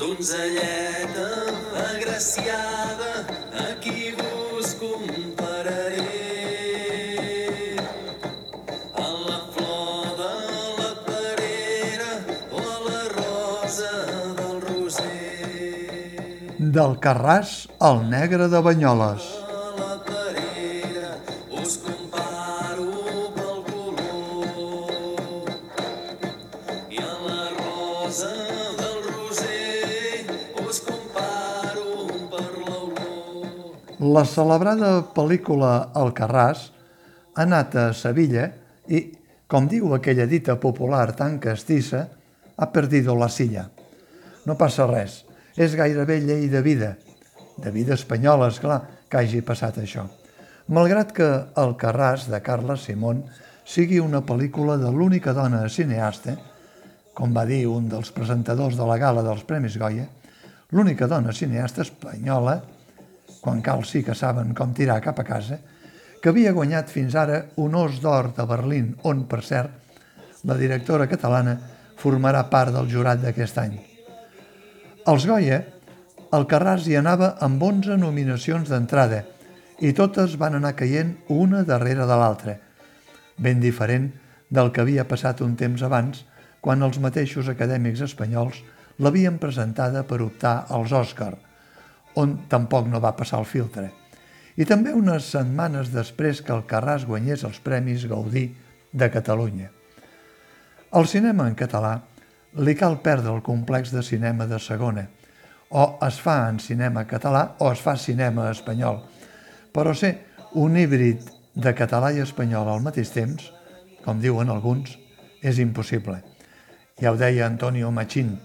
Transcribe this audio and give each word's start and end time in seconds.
Donzelleta 0.00 1.28
agraciada, 1.92 3.20
a 3.52 3.76
qui 3.82 4.16
vos 4.16 4.72
compararé? 4.80 6.08
A 8.96 9.08
la 9.28 9.40
flor 9.52 10.06
de 10.20 10.32
la 10.78 10.92
perera 11.04 12.12
o 12.48 12.64
a 12.64 12.78
la 12.88 13.02
rosa 13.12 13.92
del 14.40 14.56
roser? 14.64 16.56
Del 16.56 16.96
Carràs 16.96 17.68
al 17.78 18.00
negre 18.08 18.48
de 18.48 18.64
Banyoles. 18.64 19.39
La 34.00 34.22
celebrada 34.24 35.02
pel·lícula 35.12 35.90
El 36.00 36.14
Carràs 36.16 36.60
ha 37.34 37.42
anat 37.42 37.74
a 37.76 37.82
Sevilla 37.92 38.46
i, 38.88 39.02
com 39.44 39.66
diu 39.68 39.92
aquella 39.92 40.24
dita 40.24 40.54
popular 40.62 41.10
tan 41.18 41.36
castissa, 41.36 42.06
ha 42.56 42.68
perdido 42.72 43.12
la 43.12 43.28
silla. 43.28 43.66
No 44.48 44.56
passa 44.56 44.86
res, 44.88 45.18
és 45.52 45.76
gairebé 45.76 46.16
llei 46.24 46.48
de 46.48 46.64
vida, 46.64 46.94
de 47.60 47.74
vida 47.76 47.92
espanyola, 47.92 48.48
és 48.48 48.62
clar, 48.64 48.80
que 49.04 49.20
hagi 49.20 49.44
passat 49.44 49.82
això. 49.84 50.06
Malgrat 50.72 51.12
que 51.12 51.28
El 51.60 51.76
Carràs, 51.76 52.24
de 52.32 52.40
Carles 52.40 52.88
Simón, 52.88 53.26
sigui 53.68 54.00
una 54.00 54.24
pel·lícula 54.24 54.80
de 54.80 54.88
l'única 54.88 55.36
dona 55.36 55.66
cineasta, 55.68 56.38
com 57.12 57.36
va 57.36 57.44
dir 57.44 57.66
un 57.68 57.92
dels 57.92 58.16
presentadors 58.16 58.80
de 58.80 58.88
la 58.88 58.96
gala 58.96 59.28
dels 59.28 59.44
Premis 59.44 59.76
Goya, 59.76 60.08
l'única 60.72 61.04
dona 61.04 61.36
cineasta 61.36 61.84
espanyola 61.84 62.62
quan 63.40 63.62
cal 63.64 63.84
sí 63.88 64.04
que 64.04 64.14
saben 64.14 64.54
com 64.54 64.74
tirar 64.76 65.00
cap 65.04 65.20
a 65.20 65.26
casa, 65.26 65.58
que 66.20 66.28
havia 66.28 66.52
guanyat 66.52 66.90
fins 66.92 67.16
ara 67.16 67.46
un 67.56 67.74
os 67.74 68.00
d'or 68.02 68.34
de 68.36 68.44
Berlín, 68.46 68.94
on, 69.08 69.24
per 69.24 69.40
cert, 69.42 69.72
la 70.44 70.56
directora 70.56 71.08
catalana 71.08 71.56
formarà 72.00 72.46
part 72.52 72.72
del 72.76 72.88
jurat 72.92 73.20
d'aquest 73.22 73.60
any. 73.60 73.76
Els 75.08 75.26
Goya, 75.28 75.60
el 76.36 76.46
Carràs 76.46 76.86
hi 76.86 76.96
anava 77.00 77.34
amb 77.44 77.62
11 77.62 77.96
nominacions 78.00 78.68
d'entrada 78.70 79.24
i 79.80 79.92
totes 79.96 80.36
van 80.40 80.58
anar 80.58 80.76
caient 80.76 81.16
una 81.32 81.64
darrere 81.64 82.06
de 82.06 82.18
l'altra, 82.20 82.58
ben 83.40 83.60
diferent 83.60 84.10
del 84.50 84.70
que 84.72 84.84
havia 84.84 85.06
passat 85.08 85.40
un 85.40 85.56
temps 85.56 85.82
abans 85.82 86.24
quan 86.60 86.84
els 86.84 87.00
mateixos 87.00 87.48
acadèmics 87.48 88.04
espanyols 88.04 88.60
l'havien 89.00 89.38
presentada 89.40 90.04
per 90.04 90.20
optar 90.20 90.66
als 90.68 90.92
Òscar, 90.92 91.32
on 92.16 92.36
tampoc 92.48 92.88
no 92.88 93.00
va 93.00 93.14
passar 93.16 93.40
el 93.40 93.48
filtre. 93.48 93.90
I 94.56 94.66
també 94.66 94.92
unes 94.96 95.28
setmanes 95.32 95.92
després 95.94 96.42
que 96.42 96.52
el 96.52 96.66
Carràs 96.68 97.06
guanyés 97.06 97.44
els 97.46 97.60
Premis 97.62 98.06
Gaudí 98.10 98.48
de 98.92 99.10
Catalunya. 99.10 99.70
Al 100.90 101.06
cinema 101.06 101.46
en 101.46 101.54
català 101.54 101.94
li 102.58 102.74
cal 102.74 102.98
perdre 103.04 103.30
el 103.32 103.44
complex 103.46 103.92
de 103.94 104.02
cinema 104.02 104.46
de 104.50 104.58
segona. 104.58 105.06
O 105.70 105.84
es 106.02 106.18
fa 106.18 106.48
en 106.50 106.58
cinema 106.58 107.06
català 107.06 107.44
o 107.62 107.70
es 107.70 107.78
fa 107.80 107.94
cinema 107.96 108.48
espanyol. 108.50 108.98
Però 109.70 109.94
ser 109.94 110.16
un 110.58 110.76
híbrid 110.76 111.28
de 111.54 111.72
català 111.78 112.10
i 112.10 112.18
espanyol 112.24 112.68
al 112.68 112.82
mateix 112.82 113.12
temps, 113.14 113.52
com 114.02 114.18
diuen 114.18 114.50
alguns, 114.50 114.96
és 115.42 115.62
impossible. 115.62 116.18
Ja 117.00 117.12
ho 117.12 117.16
deia 117.16 117.46
Antonio 117.46 117.92
Machín, 117.94 118.40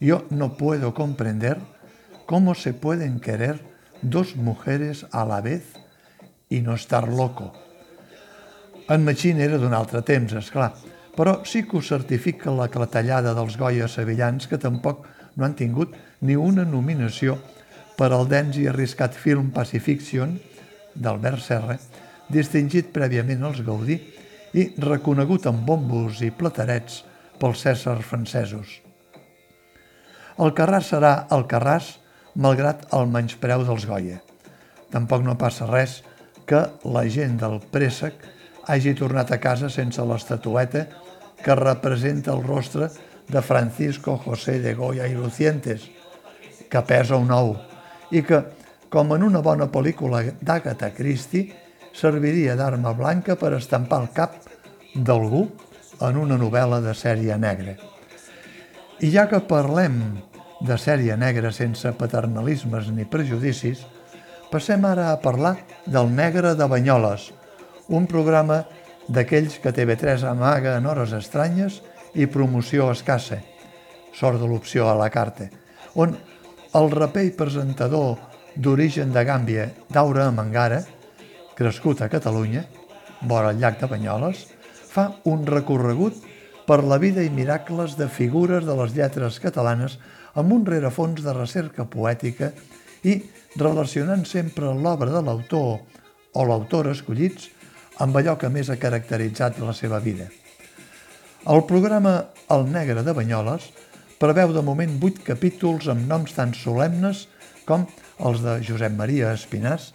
yo 0.00 0.24
no 0.30 0.56
puedo 0.56 0.92
comprender 0.92 1.56
cómo 2.26 2.54
se 2.54 2.74
pueden 2.74 3.20
querer 3.20 3.60
dos 4.02 4.36
mujeres 4.36 5.06
a 5.12 5.24
la 5.24 5.40
vez 5.40 5.72
y 6.48 6.60
no 6.60 6.74
estar 6.74 7.08
loco. 7.08 7.52
En 8.88 9.04
Machín 9.04 9.40
era 9.40 9.58
d'un 9.58 9.74
altre 9.74 10.02
temps, 10.06 10.30
és 10.38 10.50
clar, 10.54 10.70
però 11.18 11.40
sí 11.42 11.64
que 11.66 11.78
ho 11.78 11.82
certifica 11.82 12.52
la 12.54 12.68
clatellada 12.70 13.32
dels 13.34 13.56
Goya 13.58 13.88
sevillans 13.90 14.46
que 14.46 14.60
tampoc 14.62 15.06
no 15.34 15.46
han 15.46 15.56
tingut 15.58 15.96
ni 16.20 16.36
una 16.38 16.62
nominació 16.62 17.34
per 17.98 18.12
al 18.12 18.28
dens 18.30 18.58
i 18.60 18.68
arriscat 18.70 19.16
film 19.16 19.50
Pacifiction 19.50 20.36
d'Albert 20.94 21.42
Serra, 21.42 21.78
distingit 22.30 22.92
prèviament 22.94 23.42
als 23.42 23.62
Gaudí 23.66 23.98
i 24.54 24.70
reconegut 24.78 25.48
amb 25.50 25.66
bombos 25.66 26.22
i 26.22 26.30
platerets 26.30 27.02
pels 27.40 27.66
Cèsars 27.66 28.06
francesos. 28.06 28.80
El 30.38 30.52
Carràs 30.54 30.92
serà 30.92 31.14
el 31.32 31.46
Carràs 31.50 31.96
malgrat 32.36 32.86
el 32.96 33.08
menyspreu 33.10 33.64
dels 33.64 33.86
Goya. 33.88 34.20
Tampoc 34.92 35.24
no 35.24 35.36
passa 35.40 35.66
res 35.68 36.02
que 36.46 36.62
la 36.84 37.04
gent 37.10 37.40
del 37.40 37.58
préssec 37.72 38.14
hagi 38.70 38.94
tornat 38.98 39.32
a 39.32 39.40
casa 39.42 39.70
sense 39.72 40.02
l'estatueta 40.02 40.86
que 41.42 41.54
representa 41.58 42.34
el 42.34 42.42
rostre 42.44 42.88
de 43.28 43.42
Francisco 43.42 44.16
José 44.18 44.60
de 44.60 44.74
Goya 44.74 45.06
y 45.08 45.14
Lucientes, 45.14 45.88
que 46.70 46.82
pesa 46.82 47.16
un 47.16 47.30
ou, 47.34 47.56
i 48.10 48.22
que, 48.22 48.42
com 48.90 49.12
en 49.14 49.24
una 49.26 49.42
bona 49.42 49.66
pel·lícula 49.70 50.22
d'Agatha 50.40 50.92
Christie, 50.94 51.50
serviria 51.96 52.54
d'arma 52.58 52.92
blanca 52.94 53.36
per 53.38 53.54
estampar 53.56 54.02
el 54.04 54.10
cap 54.14 54.36
d'algú 54.94 55.46
en 56.06 56.18
una 56.20 56.38
novel·la 56.38 56.80
de 56.84 56.94
sèrie 56.94 57.36
negra. 57.40 57.76
I 59.02 59.10
ja 59.12 59.26
que 59.28 59.42
parlem 59.44 60.00
de 60.60 60.76
sèrie 60.80 61.16
negra 61.16 61.52
sense 61.52 61.90
paternalismes 61.98 62.88
ni 62.94 63.04
prejudicis, 63.04 63.82
passem 64.50 64.84
ara 64.88 65.10
a 65.12 65.20
parlar 65.20 65.56
del 65.86 66.08
Negre 66.14 66.54
de 66.56 66.68
Banyoles, 66.70 67.30
un 67.88 68.06
programa 68.06 68.62
d'aquells 69.08 69.58
que 69.62 69.74
TV3 69.74 70.24
amaga 70.30 70.76
en 70.78 70.86
hores 70.86 71.12
estranyes 71.16 71.80
i 72.14 72.26
promoció 72.26 72.90
escassa, 72.90 73.42
sort 74.16 74.40
de 74.40 74.48
l'opció 74.48 74.88
a 74.88 74.96
la 74.98 75.10
carta, 75.10 75.50
on 75.94 76.16
el 76.76 76.90
raper 76.92 77.26
i 77.28 77.34
presentador 77.36 78.16
d'origen 78.56 79.12
de 79.12 79.24
Gàmbia, 79.24 79.68
Daura 79.92 80.30
Mangara, 80.32 80.82
crescut 81.56 82.02
a 82.02 82.08
Catalunya, 82.12 82.64
vora 83.28 83.52
el 83.52 83.60
llac 83.60 83.78
de 83.80 83.88
Banyoles, 83.90 84.46
fa 84.88 85.10
un 85.28 85.44
recorregut 85.46 86.24
per 86.66 86.82
la 86.84 86.98
vida 86.98 87.22
i 87.22 87.30
miracles 87.30 87.94
de 87.96 88.08
figures 88.10 88.66
de 88.66 88.74
les 88.78 88.94
lletres 88.96 89.38
catalanes 89.42 89.98
amb 90.34 90.52
un 90.52 90.66
rerefons 90.66 91.22
de 91.24 91.34
recerca 91.36 91.86
poètica 91.88 92.50
i 93.06 93.20
relacionant 93.56 94.26
sempre 94.26 94.74
l'obra 94.74 95.12
de 95.14 95.22
l'autor 95.22 95.78
o 96.36 96.44
l'autora 96.44 96.92
escollits 96.96 97.48
amb 98.02 98.18
allò 98.18 98.34
que 98.40 98.50
més 98.52 98.68
ha 98.68 98.80
caracteritzat 98.80 99.60
la 99.62 99.72
seva 99.72 100.00
vida. 100.04 100.26
El 101.46 101.62
programa 101.70 102.16
El 102.50 102.66
Negre 102.72 103.04
de 103.06 103.14
Banyoles 103.16 103.70
preveu 104.18 104.52
de 104.52 104.64
moment 104.66 104.98
vuit 105.00 105.20
capítols 105.24 105.86
amb 105.92 106.08
noms 106.10 106.34
tan 106.34 106.52
solemnes 106.56 107.26
com 107.68 107.86
els 108.26 108.42
de 108.42 108.58
Josep 108.66 108.94
Maria 108.96 109.32
Espinàs, 109.36 109.92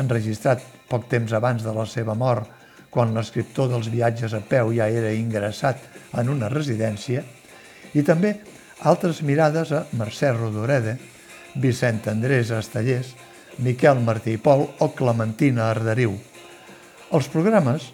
enregistrat 0.00 0.62
poc 0.90 1.08
temps 1.08 1.32
abans 1.32 1.64
de 1.64 1.72
la 1.74 1.86
seva 1.88 2.14
mort, 2.18 2.48
quan 2.94 3.10
l'escriptor 3.14 3.72
dels 3.72 3.90
viatges 3.90 4.36
a 4.38 4.40
peu 4.46 4.70
ja 4.76 4.86
era 4.86 5.10
ingressat 5.12 5.82
en 6.14 6.30
una 6.30 6.48
residència, 6.52 7.24
i 7.94 8.02
també 8.06 8.36
altres 8.86 9.20
mirades 9.26 9.72
a 9.74 9.82
Mercè 9.98 10.30
Rodoreda, 10.36 10.94
Vicent 11.58 12.06
Andrés 12.10 12.52
Estellers, 12.54 13.10
Miquel 13.58 14.00
Martí 14.02 14.34
i 14.34 14.40
Pol 14.42 14.64
o 14.82 14.88
Clementina 14.94 15.68
Arderiu. 15.70 16.14
Els 17.14 17.28
programes, 17.30 17.90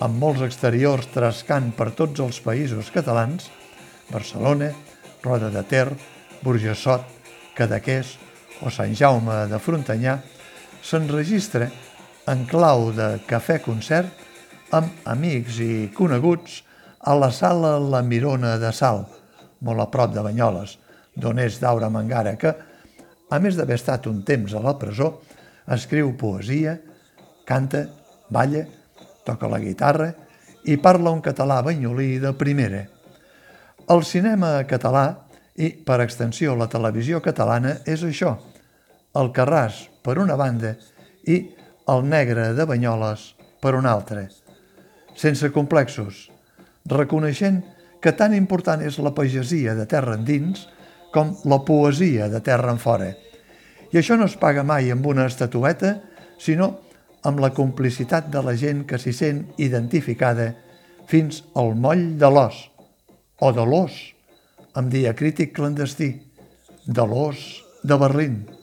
amb 0.00 0.20
molts 0.20 0.44
exteriors 0.44 1.08
trascant 1.12 1.72
per 1.76 1.90
tots 1.96 2.20
els 2.24 2.40
països 2.44 2.92
catalans, 2.92 3.48
Barcelona, 4.12 4.70
Roda 5.24 5.50
de 5.52 5.64
Ter, 5.68 5.88
Burjassot, 6.44 7.04
Cadaqués 7.56 8.16
o 8.64 8.72
Sant 8.72 8.92
Jaume 8.96 9.44
de 9.50 9.60
Frontanyà, 9.60 10.18
s'enregistra 10.84 11.70
en 12.26 12.42
clau 12.50 12.90
de 12.94 13.16
cafè-concert 13.28 14.24
amb 14.74 15.06
amics 15.06 15.60
i 15.62 15.88
coneguts 15.94 16.62
a 17.06 17.14
la 17.14 17.30
sala 17.30 17.76
La 17.78 18.02
Mirona 18.02 18.56
de 18.58 18.72
Sal, 18.74 19.04
molt 19.62 19.82
a 19.84 19.86
prop 19.92 20.14
de 20.14 20.24
Banyoles, 20.26 20.74
d'on 21.14 21.38
és 21.38 21.60
Daura 21.62 21.90
Mangara, 21.90 22.34
que, 22.34 22.50
a 23.30 23.38
més 23.42 23.54
d'haver 23.58 23.78
estat 23.78 24.08
un 24.10 24.24
temps 24.26 24.54
a 24.54 24.62
la 24.62 24.74
presó, 24.78 25.20
escriu 25.70 26.12
poesia, 26.18 26.76
canta, 27.46 27.84
balla, 28.30 28.64
toca 29.26 29.50
la 29.50 29.62
guitarra 29.62 30.10
i 30.66 30.76
parla 30.82 31.14
un 31.14 31.22
català 31.22 31.60
banyolí 31.62 32.18
de 32.22 32.32
primera. 32.34 32.82
El 33.86 34.02
cinema 34.02 34.58
català 34.66 35.06
i, 35.54 35.70
per 35.70 36.00
extensió, 36.02 36.56
la 36.58 36.66
televisió 36.70 37.22
catalana 37.22 37.78
és 37.86 38.02
això, 38.02 38.34
el 39.16 39.30
Carràs 39.32 39.84
per 40.02 40.18
una 40.18 40.34
banda 40.36 40.74
i 41.26 41.38
el 41.86 42.02
negre 42.08 42.52
de 42.54 42.64
Banyoles 42.66 43.34
per 43.62 43.74
una 43.78 43.92
altra. 43.94 44.26
Sense 45.16 45.52
complexos, 45.54 46.26
reconeixent 46.90 47.62
que 48.02 48.12
tan 48.12 48.34
important 48.34 48.82
és 48.82 48.98
la 49.02 49.14
pagesia 49.14 49.74
de 49.78 49.86
terra 49.90 50.16
endins 50.18 50.66
com 51.14 51.32
la 51.48 51.62
poesia 51.64 52.28
de 52.28 52.42
terra 52.44 52.74
en 52.74 52.82
fora. 52.82 53.12
I 53.92 54.00
això 54.02 54.18
no 54.18 54.26
es 54.26 54.36
paga 54.36 54.66
mai 54.66 54.90
amb 54.90 55.06
una 55.06 55.28
estatueta, 55.30 55.96
sinó 56.38 56.74
amb 57.26 57.40
la 57.40 57.52
complicitat 57.54 58.28
de 58.34 58.42
la 58.42 58.54
gent 58.58 58.84
que 58.86 58.98
s'hi 59.00 59.14
sent 59.14 59.44
identificada 59.62 60.52
fins 61.10 61.44
al 61.54 61.74
moll 61.78 62.18
de 62.18 62.30
l'os, 62.30 62.66
o 63.40 63.52
de 63.54 63.64
l'os, 63.64 63.94
amb 64.74 64.90
diacrític 64.92 65.54
clandestí, 65.56 66.10
de 66.86 67.06
l'os 67.06 67.46
de 67.82 67.98
Berlín. 67.98 68.55